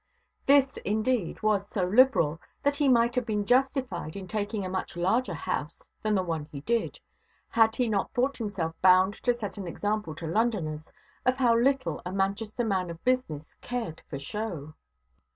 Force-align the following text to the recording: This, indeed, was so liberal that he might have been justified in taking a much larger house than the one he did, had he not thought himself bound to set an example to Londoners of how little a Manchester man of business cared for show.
This, 0.47 0.77
indeed, 0.77 1.43
was 1.43 1.67
so 1.69 1.83
liberal 1.83 2.41
that 2.63 2.75
he 2.77 2.89
might 2.89 3.13
have 3.13 3.23
been 3.27 3.45
justified 3.45 4.15
in 4.15 4.27
taking 4.27 4.65
a 4.65 4.67
much 4.67 4.97
larger 4.97 5.35
house 5.35 5.87
than 6.01 6.15
the 6.15 6.23
one 6.23 6.45
he 6.45 6.61
did, 6.61 6.99
had 7.49 7.75
he 7.75 7.87
not 7.87 8.09
thought 8.11 8.37
himself 8.37 8.73
bound 8.81 9.13
to 9.21 9.31
set 9.31 9.59
an 9.59 9.67
example 9.67 10.15
to 10.15 10.25
Londoners 10.25 10.91
of 11.23 11.37
how 11.37 11.55
little 11.55 12.01
a 12.03 12.11
Manchester 12.11 12.65
man 12.65 12.89
of 12.89 13.03
business 13.03 13.53
cared 13.61 14.01
for 14.09 14.17
show. 14.17 14.73